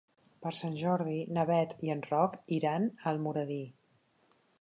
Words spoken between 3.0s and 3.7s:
a Almoradí.